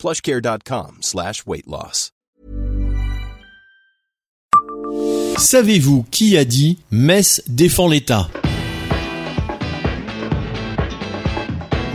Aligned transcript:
plushcare.com 0.00 0.96
slash 1.02 1.44
weight 1.46 1.66
loss. 1.66 2.10
Savez-vous 5.36 6.04
qui 6.10 6.36
a 6.36 6.44
dit 6.44 6.78
Metz 6.90 7.42
défend 7.46 7.86
l'État? 7.86 8.28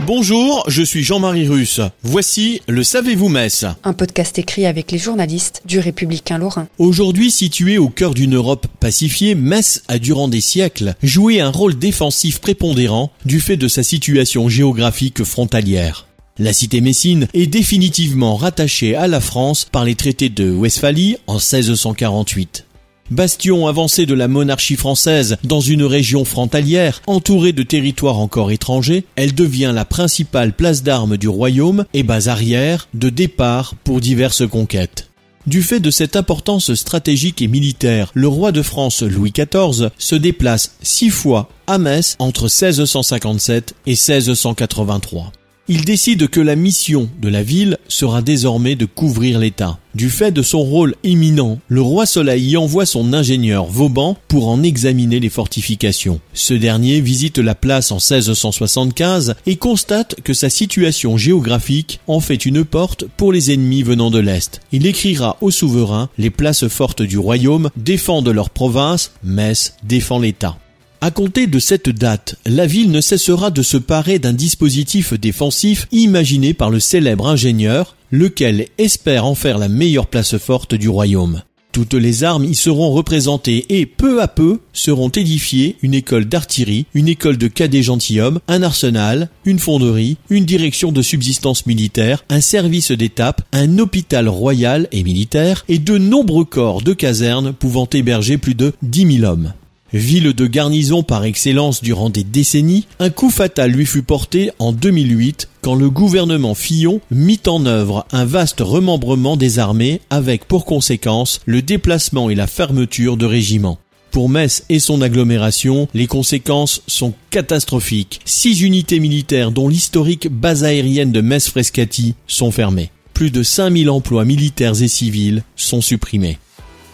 Bonjour, 0.06 0.64
je 0.68 0.82
suis 0.82 1.02
Jean-Marie 1.02 1.48
Russe. 1.48 1.80
Voici 2.04 2.62
le 2.68 2.84
Savez-vous 2.84 3.28
Metz? 3.28 3.64
Un 3.82 3.92
podcast 3.92 4.38
écrit 4.38 4.64
avec 4.64 4.92
les 4.92 4.98
journalistes 4.98 5.62
du 5.64 5.80
Républicain 5.80 6.38
Lorrain. 6.38 6.68
Aujourd'hui 6.78 7.32
situé 7.32 7.76
au 7.76 7.88
cœur 7.88 8.14
d'une 8.14 8.36
Europe 8.36 8.68
pacifiée, 8.78 9.34
Metz 9.34 9.82
a 9.88 9.98
durant 9.98 10.28
des 10.28 10.40
siècles 10.40 10.94
joué 11.02 11.40
un 11.40 11.50
rôle 11.50 11.76
défensif 11.76 12.40
prépondérant 12.40 13.10
du 13.24 13.40
fait 13.40 13.56
de 13.56 13.66
sa 13.66 13.82
situation 13.82 14.48
géographique 14.48 15.24
frontalière. 15.24 16.06
La 16.38 16.52
cité 16.52 16.82
messine 16.82 17.28
est 17.32 17.46
définitivement 17.46 18.36
rattachée 18.36 18.94
à 18.94 19.06
la 19.06 19.20
France 19.20 19.66
par 19.72 19.86
les 19.86 19.94
traités 19.94 20.28
de 20.28 20.50
Westphalie 20.50 21.16
en 21.26 21.36
1648. 21.36 22.66
Bastion 23.10 23.66
avancé 23.66 24.04
de 24.04 24.12
la 24.12 24.28
monarchie 24.28 24.76
française 24.76 25.38
dans 25.44 25.60
une 25.60 25.84
région 25.84 26.26
frontalière 26.26 27.00
entourée 27.06 27.54
de 27.54 27.62
territoires 27.62 28.18
encore 28.18 28.50
étrangers, 28.50 29.04
elle 29.16 29.34
devient 29.34 29.72
la 29.74 29.86
principale 29.86 30.52
place 30.52 30.82
d'armes 30.82 31.16
du 31.16 31.28
royaume 31.28 31.86
et 31.94 32.02
base 32.02 32.28
arrière 32.28 32.86
de 32.92 33.08
départ 33.08 33.74
pour 33.82 34.02
diverses 34.02 34.46
conquêtes. 34.46 35.08
Du 35.46 35.62
fait 35.62 35.80
de 35.80 35.90
cette 35.90 36.16
importance 36.16 36.74
stratégique 36.74 37.40
et 37.40 37.48
militaire, 37.48 38.10
le 38.12 38.28
roi 38.28 38.52
de 38.52 38.60
France 38.60 39.02
Louis 39.02 39.32
XIV 39.32 39.88
se 39.96 40.16
déplace 40.16 40.74
six 40.82 41.08
fois 41.08 41.48
à 41.66 41.78
Metz 41.78 42.14
entre 42.18 42.42
1657 42.42 43.74
et 43.86 43.90
1683 43.92 45.32
il 45.68 45.84
décide 45.84 46.28
que 46.28 46.40
la 46.40 46.56
mission 46.56 47.08
de 47.20 47.28
la 47.28 47.42
ville 47.42 47.78
sera 47.88 48.22
désormais 48.22 48.76
de 48.76 48.84
couvrir 48.84 49.38
l'État. 49.38 49.78
Du 49.94 50.10
fait 50.10 50.30
de 50.30 50.42
son 50.42 50.60
rôle 50.62 50.94
éminent, 51.04 51.58
le 51.68 51.80
roi 51.80 52.06
Soleil 52.06 52.50
y 52.50 52.56
envoie 52.56 52.86
son 52.86 53.12
ingénieur 53.12 53.64
Vauban 53.64 54.16
pour 54.28 54.48
en 54.48 54.62
examiner 54.62 55.20
les 55.20 55.30
fortifications. 55.30 56.20
Ce 56.34 56.54
dernier 56.54 57.00
visite 57.00 57.38
la 57.38 57.54
place 57.54 57.90
en 57.92 57.96
1675 57.96 59.34
et 59.46 59.56
constate 59.56 60.16
que 60.22 60.34
sa 60.34 60.50
situation 60.50 61.16
géographique 61.16 62.00
en 62.06 62.20
fait 62.20 62.44
une 62.46 62.64
porte 62.64 63.04
pour 63.16 63.32
les 63.32 63.52
ennemis 63.52 63.82
venant 63.82 64.10
de 64.10 64.18
l'Est. 64.18 64.60
Il 64.72 64.86
écrira 64.86 65.38
au 65.40 65.50
souverain 65.50 66.10
les 66.18 66.30
places 66.30 66.68
fortes 66.68 67.02
du 67.02 67.18
royaume 67.18 67.70
défendent 67.76 68.28
leur 68.28 68.50
province, 68.50 69.12
Metz 69.24 69.74
défend 69.82 70.18
l'État. 70.18 70.58
À 71.00 71.10
compter 71.10 71.46
de 71.46 71.58
cette 71.58 71.90
date, 71.90 72.36
la 72.46 72.66
ville 72.66 72.90
ne 72.90 73.00
cessera 73.00 73.50
de 73.50 73.62
se 73.62 73.76
parer 73.76 74.18
d'un 74.18 74.32
dispositif 74.32 75.12
défensif 75.12 75.86
imaginé 75.92 76.54
par 76.54 76.70
le 76.70 76.80
célèbre 76.80 77.28
ingénieur, 77.28 77.96
lequel 78.10 78.68
espère 78.78 79.26
en 79.26 79.34
faire 79.34 79.58
la 79.58 79.68
meilleure 79.68 80.06
place 80.06 80.38
forte 80.38 80.74
du 80.74 80.88
royaume. 80.88 81.42
Toutes 81.76 81.92
les 81.92 82.24
armes 82.24 82.44
y 82.44 82.54
seront 82.54 82.90
représentées 82.90 83.66
et 83.68 83.84
peu 83.84 84.22
à 84.22 84.28
peu 84.28 84.60
seront 84.72 85.10
édifiées 85.10 85.76
une 85.82 85.92
école 85.92 86.24
d'artillerie, 86.24 86.86
une 86.94 87.08
école 87.08 87.36
de 87.36 87.48
cadets 87.48 87.82
gentilshommes, 87.82 88.40
un 88.48 88.62
arsenal, 88.62 89.28
une 89.44 89.58
fonderie, 89.58 90.16
une 90.30 90.46
direction 90.46 90.90
de 90.90 91.02
subsistance 91.02 91.66
militaire, 91.66 92.24
un 92.30 92.40
service 92.40 92.92
d'étape, 92.92 93.42
un 93.52 93.78
hôpital 93.78 94.26
royal 94.30 94.88
et 94.90 95.04
militaire 95.04 95.66
et 95.68 95.78
de 95.78 95.98
nombreux 95.98 96.46
corps 96.46 96.80
de 96.80 96.94
casernes 96.94 97.52
pouvant 97.52 97.86
héberger 97.92 98.38
plus 98.38 98.54
de 98.54 98.72
10 98.80 99.18
000 99.18 99.30
hommes. 99.30 99.52
Ville 99.92 100.32
de 100.32 100.46
garnison 100.46 101.04
par 101.04 101.24
excellence 101.24 101.80
durant 101.80 102.10
des 102.10 102.24
décennies, 102.24 102.86
un 102.98 103.10
coup 103.10 103.30
fatal 103.30 103.70
lui 103.70 103.86
fut 103.86 104.02
porté 104.02 104.50
en 104.58 104.72
2008 104.72 105.48
quand 105.62 105.76
le 105.76 105.90
gouvernement 105.90 106.54
Fillon 106.56 107.00
mit 107.10 107.40
en 107.46 107.66
œuvre 107.66 108.04
un 108.10 108.24
vaste 108.24 108.60
remembrement 108.60 109.36
des 109.36 109.60
armées 109.60 110.00
avec 110.10 110.44
pour 110.44 110.64
conséquence 110.64 111.40
le 111.46 111.62
déplacement 111.62 112.30
et 112.30 112.34
la 112.34 112.48
fermeture 112.48 113.16
de 113.16 113.26
régiments. 113.26 113.78
Pour 114.10 114.28
Metz 114.28 114.64
et 114.70 114.78
son 114.80 115.02
agglomération, 115.02 115.88
les 115.94 116.06
conséquences 116.06 116.82
sont 116.86 117.12
catastrophiques. 117.30 118.20
Six 118.24 118.62
unités 118.62 118.98
militaires 118.98 119.52
dont 119.52 119.68
l'historique 119.68 120.28
base 120.28 120.64
aérienne 120.64 121.12
de 121.12 121.20
Metz-Frescati 121.20 122.14
sont 122.26 122.50
fermées. 122.50 122.90
Plus 123.14 123.30
de 123.30 123.42
5000 123.42 123.88
emplois 123.90 124.24
militaires 124.24 124.82
et 124.82 124.88
civils 124.88 125.42
sont 125.54 125.80
supprimés. 125.80 126.38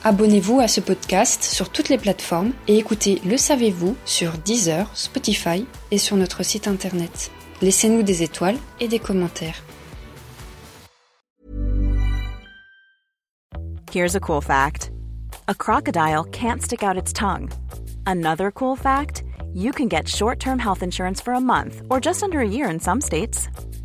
Abonnez-vous 0.04 0.58
à 0.58 0.66
ce 0.66 0.80
podcast 0.80 1.44
sur 1.44 1.70
toutes 1.70 1.88
les 1.88 1.96
plateformes 1.96 2.50
et 2.66 2.76
écoutez 2.76 3.22
Le 3.24 3.36
Savez-vous 3.36 3.96
sur 4.04 4.32
Deezer, 4.32 4.90
Spotify 4.94 5.64
et 5.92 5.98
sur 5.98 6.16
notre 6.16 6.42
site 6.42 6.66
internet. 6.66 7.30
Laissez-nous 7.60 8.02
des 8.02 8.24
étoiles 8.24 8.56
et 8.80 8.88
des 8.88 8.98
commentaires. 8.98 9.62
Here's 13.94 14.16
a 14.16 14.20
cool 14.20 14.42
fact. 14.42 14.90
A 15.46 15.54
crocodile 15.54 16.24
can't 16.32 16.60
stick 16.60 16.82
out 16.82 16.96
its 16.96 17.12
tongue. 17.12 17.48
Another 18.04 18.50
cool 18.50 18.74
fact, 18.74 19.22
you 19.54 19.70
can 19.70 19.86
get 19.86 20.08
short-term 20.08 20.58
health 20.58 20.82
insurance 20.82 21.20
for 21.20 21.34
a 21.34 21.40
month 21.40 21.82
or 21.90 22.00
just 22.00 22.24
under 22.24 22.40
a 22.40 22.48
year 22.48 22.68
in 22.68 22.80
some 22.80 23.00
states. 23.00 23.48